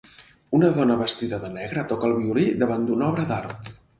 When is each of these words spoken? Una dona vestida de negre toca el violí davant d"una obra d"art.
Una 0.59 0.69
dona 0.77 0.95
vestida 1.01 1.39
de 1.43 1.51
negre 1.57 1.85
toca 1.93 2.09
el 2.11 2.17
violí 2.23 2.47
davant 2.65 2.89
d"una 2.91 3.13
obra 3.13 3.29
d"art. 3.33 3.73